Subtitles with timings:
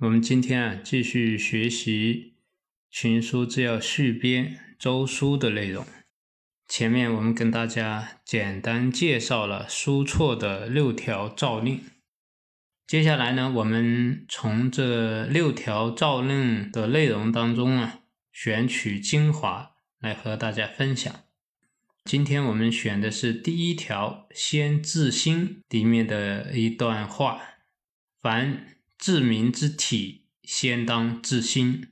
[0.00, 2.32] 我们今天啊继续学习
[2.96, 4.46] 《群书治要续编》
[4.78, 5.84] 周书的内容。
[6.66, 11.82] 前面我们跟大家简单介绍了书错的六条诏令，
[12.86, 18.00] 接下来呢，我们从这六条诏令的内容当中啊，
[18.32, 21.14] 选取精华来和大家分享。
[22.06, 27.42] 今天我们选的是第一条“先自心”里面的一段话。
[28.22, 31.88] 凡治民之体，先当治心。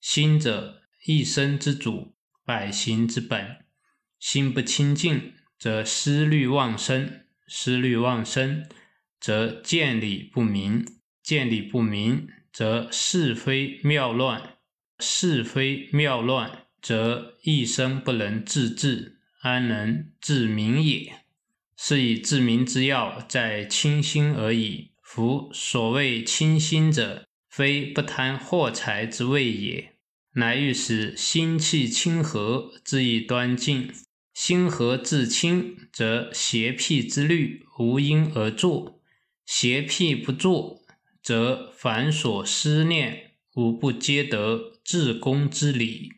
[0.00, 3.58] 心者，一生之主，百行之本。
[4.18, 8.66] 心不清净，则思虑妄生；思虑妄生，
[9.20, 10.84] 则见理不明；
[11.22, 14.58] 见理不明，则是非妙乱；
[14.98, 21.20] 是非妙乱，则一生不能自治，安能治民也？
[21.76, 24.89] 是以治民之要，在清心而已。
[25.12, 29.96] 夫所谓清心者，非不贪货财之谓也，
[30.34, 33.92] 乃欲使心气清和，之以端静。
[34.32, 39.00] 心和自清，则邪僻之虑无因而作；
[39.44, 40.80] 邪僻不作，
[41.20, 46.12] 则凡所思念无不皆得治公之理。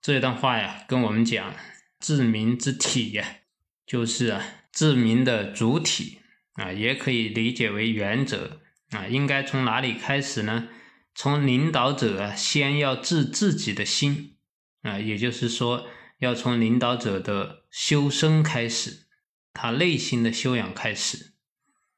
[0.00, 1.54] 这段话呀，跟我们讲
[2.00, 3.40] 自明之体呀，
[3.86, 4.42] 就是啊
[4.72, 6.20] 自明的主体。
[6.58, 10.68] 啊，也可以理解为原则啊，应该从哪里开始呢？
[11.14, 14.36] 从领导者，先要治自己的心
[14.82, 15.86] 啊，也就是说，
[16.18, 19.06] 要从领导者的修身开始，
[19.52, 21.34] 他内心的修养开始。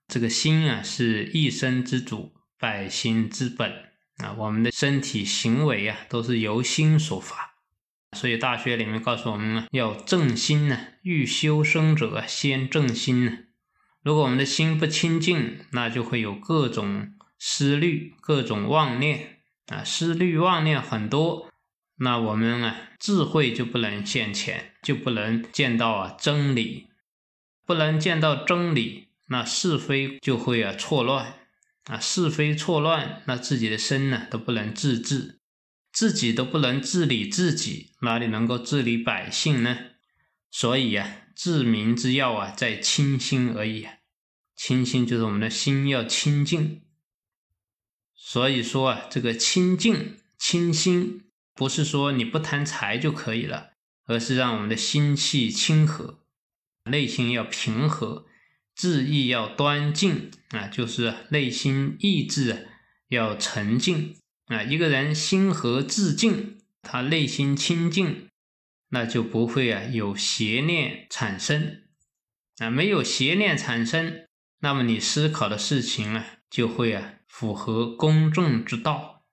[0.07, 3.73] 这个心啊，是一生之主，百心之本
[4.19, 7.57] 啊，我们的身体行为啊，都是由心所发。
[8.17, 13.33] 所以《大学》里面告诉我们呢，要正心呢，欲修身者，先正心呢。
[14.03, 21.51] 如果我们的心不清净，那就会有各种思虑、各种妄念啊，思虑妄念很多，
[21.97, 26.89] 那我们啊智慧就不能现前，就不能见到啊真理，
[27.67, 31.35] 不能见到真理，那是非就会啊错乱
[31.85, 35.39] 啊，是非错乱，那自己的身呢都不能自治，
[35.93, 39.77] 自己都不能治理自己，哪里能够治理百姓呢？
[40.51, 41.19] 所以呀。
[41.43, 43.89] 治民之要啊，在清心而已。
[44.55, 46.83] 清心就是我们的心要清净。
[48.15, 51.25] 所以说啊，这个清净清心，
[51.55, 53.71] 不是说你不贪财就可以了，
[54.05, 56.23] 而是让我们的心气清和，
[56.85, 58.27] 内心要平和，
[58.75, 62.69] 志意要端静啊，就是内心意志
[63.09, 64.15] 要沉静
[64.49, 64.63] 啊。
[64.63, 68.29] 一个人心和志静，他内心清净。
[68.91, 71.83] 那就不会啊有邪念产生
[72.59, 74.27] 啊，没有邪念产生，
[74.59, 79.25] 那么你思考的事情啊就会啊符合公正之道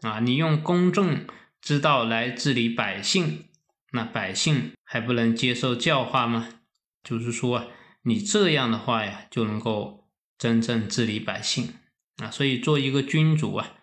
[0.00, 1.26] 啊，你用公正
[1.60, 3.48] 之道来治理百姓，
[3.90, 6.60] 那百姓还不能接受教化吗？
[7.02, 7.66] 就是说啊，
[8.02, 10.08] 你这样的话呀，就能够
[10.38, 11.74] 真正治理百姓
[12.18, 13.74] 啊，所以做一个君主啊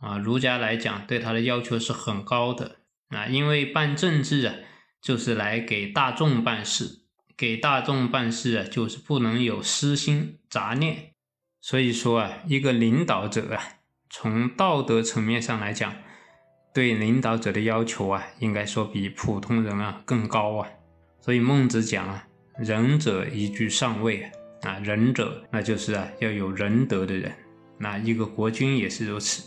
[0.00, 2.76] 啊，儒家来讲对他的要求是很高的。
[3.08, 4.54] 啊，因为办政治啊，
[5.00, 7.02] 就是来给大众办事，
[7.36, 11.12] 给大众办事啊，就是不能有私心杂念。
[11.60, 13.62] 所以说啊，一个领导者啊，
[14.10, 15.94] 从道德层面上来讲，
[16.72, 20.68] 对领导者的要求啊，应该说比普通人啊更高啊。
[21.20, 22.26] 所以孟子讲啊，
[22.58, 24.30] 仁者宜居上位啊，
[24.70, 27.32] 啊，仁者那就是啊要有仁德的人，
[27.78, 29.42] 那一个国君也是如此。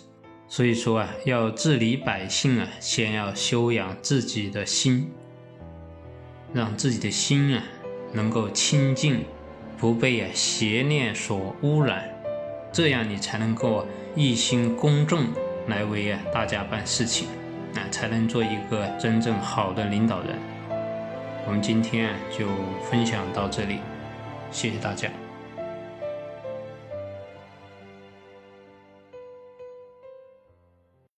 [0.51, 5.09] 所以说啊，要治理百姓啊，先要修养自己的心，
[6.53, 7.63] 让自己的心啊
[8.11, 9.23] 能够清净，
[9.77, 12.03] 不被啊邪念所污染，
[12.73, 15.29] 这样你才能够一心公正
[15.67, 17.29] 来为啊大家办事情，
[17.75, 20.37] 啊才能做一个真正好的领导人。
[21.47, 22.49] 我们今天就
[22.89, 23.77] 分享到这里，
[24.51, 25.09] 谢谢大家。